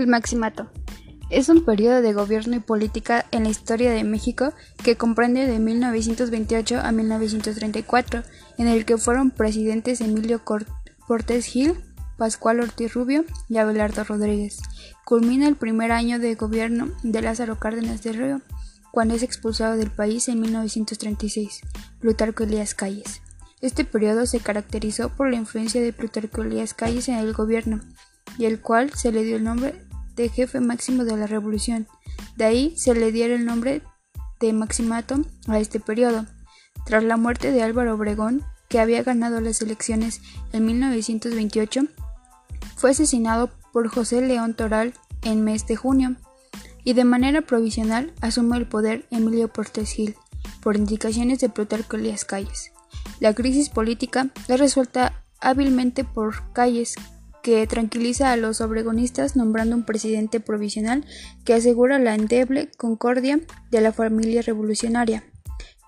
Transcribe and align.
El 0.00 0.06
Maximato 0.06 0.70
es 1.28 1.50
un 1.50 1.62
periodo 1.62 2.00
de 2.00 2.14
gobierno 2.14 2.56
y 2.56 2.60
política 2.60 3.26
en 3.32 3.44
la 3.44 3.50
historia 3.50 3.90
de 3.90 4.02
México 4.02 4.54
que 4.82 4.96
comprende 4.96 5.46
de 5.46 5.58
1928 5.58 6.80
a 6.82 6.90
1934, 6.90 8.22
en 8.56 8.66
el 8.66 8.86
que 8.86 8.96
fueron 8.96 9.30
presidentes 9.30 10.00
Emilio 10.00 10.40
Cortés 10.42 11.44
Gil, 11.44 11.74
Pascual 12.16 12.60
Ortiz 12.60 12.94
Rubio 12.94 13.26
y 13.50 13.58
Abelardo 13.58 14.02
Rodríguez. 14.04 14.62
Culmina 15.04 15.46
el 15.46 15.56
primer 15.56 15.92
año 15.92 16.18
de 16.18 16.34
gobierno 16.34 16.88
de 17.02 17.20
Lázaro 17.20 17.58
Cárdenas 17.58 18.02
del 18.02 18.16
Río, 18.16 18.40
cuando 18.92 19.14
es 19.14 19.22
expulsado 19.22 19.76
del 19.76 19.90
país 19.90 20.28
en 20.28 20.40
1936, 20.40 21.60
Plutarco 22.00 22.44
Elías 22.44 22.74
Calles. 22.74 23.20
Este 23.60 23.84
periodo 23.84 24.24
se 24.24 24.40
caracterizó 24.40 25.10
por 25.10 25.28
la 25.28 25.36
influencia 25.36 25.82
de 25.82 25.92
Plutarco 25.92 26.40
Elías 26.40 26.72
Calles 26.72 27.10
en 27.10 27.16
el 27.16 27.34
gobierno, 27.34 27.80
y 28.38 28.46
el 28.46 28.60
cual 28.60 28.90
se 28.94 29.12
le 29.12 29.24
dio 29.24 29.36
el 29.36 29.44
nombre 29.44 29.74
jefe 30.28 30.60
máximo 30.60 31.04
de 31.04 31.16
la 31.16 31.26
revolución. 31.26 31.88
De 32.36 32.44
ahí 32.44 32.74
se 32.76 32.94
le 32.94 33.12
diera 33.12 33.34
el 33.34 33.46
nombre 33.46 33.82
de 34.40 34.52
Maximato 34.52 35.20
a 35.48 35.58
este 35.58 35.80
periodo. 35.80 36.26
Tras 36.84 37.04
la 37.04 37.16
muerte 37.16 37.52
de 37.52 37.62
Álvaro 37.62 37.94
Obregón, 37.94 38.44
que 38.68 38.80
había 38.80 39.02
ganado 39.02 39.40
las 39.40 39.60
elecciones 39.62 40.20
en 40.52 40.66
1928, 40.66 41.82
fue 42.76 42.90
asesinado 42.90 43.50
por 43.72 43.88
José 43.88 44.22
León 44.22 44.54
Toral 44.54 44.94
en 45.22 45.44
mes 45.44 45.66
de 45.66 45.76
junio, 45.76 46.16
y 46.84 46.94
de 46.94 47.04
manera 47.04 47.42
provisional 47.42 48.12
asume 48.20 48.56
el 48.56 48.66
poder 48.66 49.06
Emilio 49.10 49.48
Portes 49.48 49.92
Gil, 49.92 50.16
por 50.62 50.76
indicaciones 50.76 51.40
de 51.40 51.48
Plutarco 51.48 51.96
Elías 51.96 52.24
Calles. 52.24 52.72
La 53.18 53.34
crisis 53.34 53.68
política 53.68 54.28
es 54.48 54.58
resuelta 54.58 55.24
hábilmente 55.40 56.04
por 56.04 56.52
Calles, 56.52 56.94
que 57.42 57.66
tranquiliza 57.66 58.32
a 58.32 58.36
los 58.36 58.60
obregonistas 58.60 59.36
nombrando 59.36 59.76
un 59.76 59.84
presidente 59.84 60.40
provisional 60.40 61.04
que 61.44 61.54
asegura 61.54 61.98
la 61.98 62.14
endeble 62.14 62.70
concordia 62.76 63.40
de 63.70 63.80
la 63.80 63.92
familia 63.92 64.42
revolucionaria. 64.42 65.24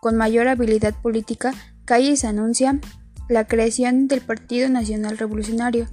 Con 0.00 0.16
mayor 0.16 0.48
habilidad 0.48 0.94
política, 1.00 1.54
Calles 1.84 2.24
anuncia 2.24 2.80
la 3.28 3.46
creación 3.46 4.08
del 4.08 4.20
Partido 4.20 4.68
Nacional 4.68 5.18
Revolucionario, 5.18 5.88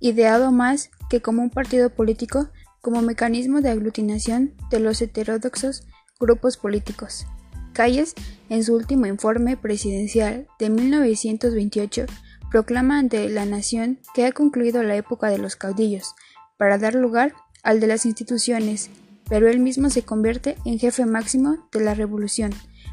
ideado 0.00 0.52
más 0.52 0.90
que 1.08 1.20
como 1.20 1.42
un 1.42 1.50
partido 1.50 1.90
político, 1.90 2.48
como 2.80 3.02
mecanismo 3.02 3.60
de 3.60 3.70
aglutinación 3.70 4.54
de 4.70 4.80
los 4.80 5.00
heterodoxos 5.00 5.86
grupos 6.18 6.56
políticos. 6.56 7.26
Calles, 7.72 8.14
en 8.48 8.64
su 8.64 8.74
último 8.74 9.06
informe 9.06 9.56
presidencial 9.56 10.46
de 10.58 10.70
1928, 10.70 12.06
proclama 12.52 12.98
ante 12.98 13.28
la 13.30 13.46
nación 13.46 13.98
que 14.14 14.26
ha 14.26 14.32
concluido 14.32 14.82
la 14.82 14.94
época 14.94 15.28
de 15.28 15.38
los 15.38 15.56
caudillos, 15.56 16.14
para 16.58 16.76
dar 16.76 16.94
lugar 16.94 17.32
al 17.62 17.80
de 17.80 17.86
las 17.86 18.04
instituciones, 18.04 18.90
pero 19.28 19.48
él 19.48 19.58
mismo 19.58 19.88
se 19.88 20.02
convierte 20.02 20.58
en 20.66 20.78
jefe 20.78 21.06
máximo 21.06 21.66
de 21.72 21.80
la 21.80 21.94
revolución, 21.94 22.52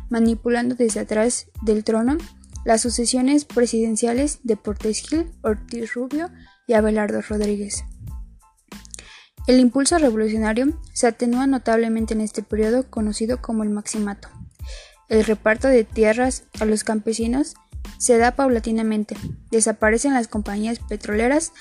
manipulando 0.10 0.76
desde 0.76 1.02
atrás 1.02 1.48
del 1.62 1.84
trono 1.84 2.18
las 2.64 2.82
sucesiones 2.82 3.44
presidenciales 3.44 4.40
de 4.44 4.56
Portes 4.56 5.02
Gil, 5.02 5.30
Ortiz 5.44 5.94
Rubio 5.94 6.30
y 6.66 6.74
Abelardo 6.74 7.22
Rodríguez. 7.22 7.84
El 9.46 9.60
impulso 9.60 9.98
revolucionario 9.98 10.80
se 10.94 11.08
atenúa 11.08 11.48
notablemente 11.48 12.14
en 12.14 12.22
este 12.22 12.44
periodo 12.44 12.90
conocido 12.90 13.42
como 13.42 13.64
el 13.64 13.70
Maximato. 13.70 14.30
El 15.10 15.26
reparto 15.26 15.68
de 15.68 15.84
tierras 15.84 16.44
a 16.60 16.66
los 16.66 16.84
campesinos 16.84 17.56
se 17.98 18.18
da 18.18 18.36
paulatinamente. 18.36 19.16
Desaparecen 19.52 20.14
las 20.14 20.28
compañías 20.28 20.80
petroleras 20.80 21.54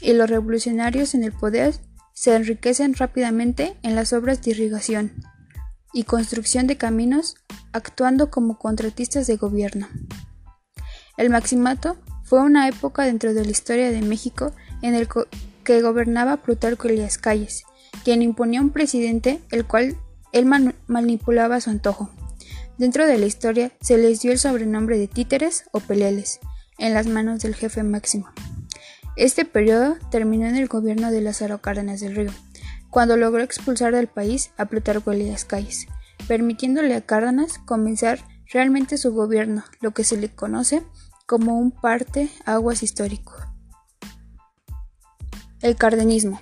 y 0.00 0.12
los 0.12 0.30
revolucionarios 0.30 1.14
en 1.14 1.24
el 1.24 1.32
poder 1.32 1.74
se 2.14 2.34
enriquecen 2.34 2.94
rápidamente 2.94 3.76
en 3.82 3.94
las 3.94 4.12
obras 4.12 4.42
de 4.42 4.50
irrigación 4.50 5.12
y 5.92 6.04
construcción 6.04 6.66
de 6.66 6.76
caminos, 6.76 7.34
actuando 7.72 8.30
como 8.30 8.58
contratistas 8.58 9.26
de 9.26 9.36
gobierno. 9.36 9.88
El 11.16 11.30
maximato 11.30 11.96
fue 12.24 12.40
una 12.40 12.68
época 12.68 13.04
dentro 13.04 13.34
de 13.34 13.44
la 13.44 13.50
historia 13.50 13.90
de 13.90 14.02
México 14.02 14.52
en 14.82 14.94
el 14.94 15.08
que 15.64 15.82
gobernaba 15.82 16.36
Plutarco 16.38 16.88
Elías 16.88 17.18
Calles, 17.18 17.64
quien 18.04 18.22
imponía 18.22 18.60
un 18.60 18.70
presidente 18.70 19.40
el 19.50 19.66
cual 19.66 19.96
él 20.32 20.46
manipulaba 20.86 21.56
a 21.56 21.60
su 21.60 21.70
antojo. 21.70 22.10
Dentro 22.80 23.06
de 23.06 23.18
la 23.18 23.26
historia 23.26 23.72
se 23.82 23.98
les 23.98 24.22
dio 24.22 24.32
el 24.32 24.38
sobrenombre 24.38 24.96
de 24.96 25.06
títeres 25.06 25.64
o 25.70 25.80
peleles 25.80 26.40
en 26.78 26.94
las 26.94 27.06
manos 27.06 27.42
del 27.42 27.54
jefe 27.54 27.82
máximo. 27.82 28.30
Este 29.16 29.44
periodo 29.44 29.96
terminó 30.10 30.46
en 30.46 30.56
el 30.56 30.66
gobierno 30.66 31.10
de 31.10 31.20
Lázaro 31.20 31.60
Cárdenas 31.60 32.00
del 32.00 32.16
Río, 32.16 32.30
cuando 32.88 33.18
logró 33.18 33.42
expulsar 33.42 33.94
del 33.94 34.06
país 34.06 34.52
a 34.56 34.64
Plutarco 34.64 35.12
Elías 35.12 35.44
Calles, 35.44 35.88
permitiéndole 36.26 36.94
a 36.94 37.02
Cárdenas 37.02 37.58
comenzar 37.58 38.20
realmente 38.50 38.96
su 38.96 39.12
gobierno, 39.12 39.62
lo 39.82 39.90
que 39.90 40.02
se 40.02 40.16
le 40.16 40.30
conoce 40.30 40.82
como 41.26 41.58
un 41.58 41.72
parte 41.72 42.30
aguas 42.46 42.82
histórico. 42.82 43.34
El 45.60 45.76
cardenismo. 45.76 46.40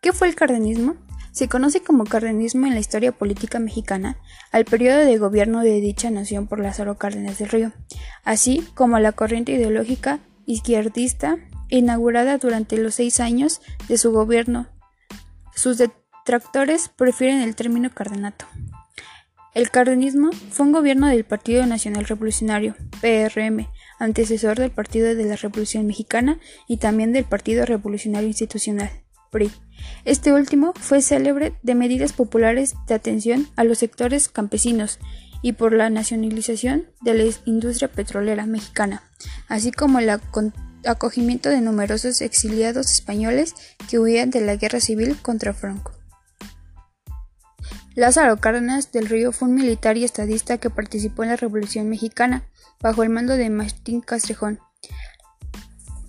¿Qué 0.00 0.12
fue 0.12 0.26
el 0.26 0.34
cardenismo? 0.34 0.96
Se 1.32 1.48
conoce 1.48 1.82
como 1.82 2.04
cardenismo 2.04 2.66
en 2.66 2.74
la 2.74 2.80
historia 2.80 3.10
política 3.10 3.58
mexicana 3.58 4.18
al 4.50 4.66
periodo 4.66 4.98
de 4.98 5.16
gobierno 5.16 5.62
de 5.62 5.80
dicha 5.80 6.10
nación 6.10 6.46
por 6.46 6.60
Lázaro 6.60 6.98
Cárdenas 6.98 7.38
del 7.38 7.48
Río, 7.48 7.72
así 8.22 8.62
como 8.74 8.98
la 8.98 9.12
corriente 9.12 9.52
ideológica 9.52 10.20
izquierdista 10.44 11.38
inaugurada 11.68 12.36
durante 12.36 12.76
los 12.76 12.96
seis 12.96 13.18
años 13.18 13.62
de 13.88 13.96
su 13.96 14.12
gobierno. 14.12 14.68
Sus 15.54 15.78
detractores 15.78 16.90
prefieren 16.90 17.40
el 17.40 17.56
término 17.56 17.90
cardenato. 17.90 18.44
El 19.54 19.70
cardenismo 19.70 20.30
fue 20.50 20.66
un 20.66 20.72
gobierno 20.72 21.08
del 21.08 21.24
Partido 21.24 21.64
Nacional 21.64 22.04
Revolucionario, 22.04 22.74
PRM, 23.00 23.68
antecesor 23.98 24.58
del 24.58 24.70
Partido 24.70 25.14
de 25.14 25.24
la 25.24 25.36
Revolución 25.36 25.86
Mexicana 25.86 26.38
y 26.68 26.76
también 26.76 27.12
del 27.12 27.24
Partido 27.24 27.64
Revolucionario 27.64 28.28
Institucional, 28.28 28.90
este 30.04 30.32
último 30.32 30.74
fue 30.78 31.00
célebre 31.00 31.54
de 31.62 31.74
medidas 31.74 32.12
populares 32.12 32.74
de 32.86 32.94
atención 32.94 33.48
a 33.56 33.64
los 33.64 33.78
sectores 33.78 34.28
campesinos 34.28 34.98
y 35.42 35.54
por 35.54 35.72
la 35.72 35.90
nacionalización 35.90 36.86
de 37.00 37.14
la 37.14 37.24
industria 37.46 37.90
petrolera 37.90 38.46
mexicana, 38.46 39.02
así 39.48 39.72
como 39.72 39.98
el 39.98 40.10
acogimiento 40.84 41.48
de 41.48 41.60
numerosos 41.60 42.20
exiliados 42.20 42.92
españoles 42.92 43.54
que 43.88 43.98
huían 43.98 44.30
de 44.30 44.42
la 44.42 44.56
guerra 44.56 44.80
civil 44.80 45.16
contra 45.20 45.54
Franco. 45.54 45.92
Lázaro 47.94 48.38
Cárdenas 48.38 48.92
del 48.92 49.06
Río 49.06 49.32
fue 49.32 49.48
un 49.48 49.54
militar 49.54 49.96
y 49.96 50.04
estadista 50.04 50.58
que 50.58 50.70
participó 50.70 51.24
en 51.24 51.30
la 51.30 51.36
Revolución 51.36 51.88
Mexicana 51.88 52.48
bajo 52.80 53.02
el 53.02 53.10
mando 53.10 53.36
de 53.36 53.50
Martín 53.50 54.00
Castrejón. 54.00 54.60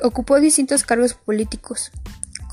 Ocupó 0.01 0.39
distintos 0.39 0.83
cargos 0.83 1.13
políticos, 1.13 1.91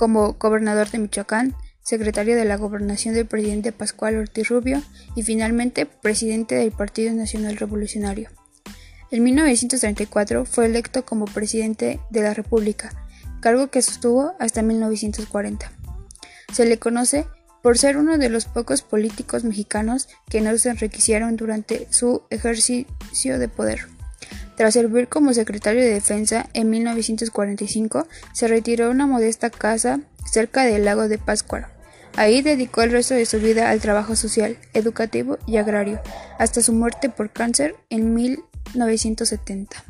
como 0.01 0.33
gobernador 0.41 0.91
de 0.91 0.99
Michoacán, 0.99 1.55
secretario 1.83 2.35
de 2.35 2.47
la 2.47 2.57
gobernación 2.57 3.15
del 3.15 3.27
presidente 3.27 3.71
Pascual 3.71 4.17
Ortiz 4.17 4.49
Rubio 4.49 4.83
y 5.15 5.25
finalmente 5.25 5.85
presidente 5.85 6.55
del 6.55 6.73
Partido 6.73 7.13
Nacional 7.13 7.59
Revolucionario. 7.59 8.31
En 9.11 9.23
1934 9.23 10.47
fue 10.47 10.65
electo 10.65 11.05
como 11.05 11.27
presidente 11.27 12.01
de 12.09 12.23
la 12.23 12.33
República, 12.33 13.07
cargo 13.43 13.67
que 13.67 13.83
sostuvo 13.83 14.33
hasta 14.39 14.63
1940. 14.63 15.71
Se 16.51 16.65
le 16.65 16.79
conoce 16.79 17.27
por 17.63 17.77
ser 17.77 17.99
uno 17.99 18.17
de 18.17 18.31
los 18.31 18.47
pocos 18.47 18.81
políticos 18.81 19.45
mexicanos 19.45 20.09
que 20.31 20.41
no 20.41 20.57
se 20.57 20.71
enriquecieron 20.71 21.37
durante 21.37 21.89
su 21.91 22.23
ejercicio 22.31 23.39
de 23.39 23.49
poder. 23.51 24.00
Tras 24.61 24.75
servir 24.75 25.09
como 25.09 25.33
secretario 25.33 25.81
de 25.81 25.95
Defensa 25.95 26.51
en 26.53 26.69
1945, 26.69 28.07
se 28.35 28.47
retiró 28.47 28.85
a 28.85 28.91
una 28.91 29.07
modesta 29.07 29.49
casa 29.49 30.01
cerca 30.31 30.67
del 30.67 30.85
lago 30.85 31.09
de 31.09 31.17
Pátzcuaro. 31.17 31.69
Ahí 32.15 32.43
dedicó 32.43 32.83
el 32.83 32.93
resto 32.93 33.15
de 33.15 33.25
su 33.25 33.41
vida 33.41 33.71
al 33.71 33.81
trabajo 33.81 34.17
social, 34.17 34.59
educativo 34.75 35.39
y 35.47 35.57
agrario, 35.57 35.99
hasta 36.39 36.61
su 36.61 36.75
muerte 36.75 37.09
por 37.09 37.31
cáncer 37.31 37.75
en 37.89 38.13
1970. 38.13 39.83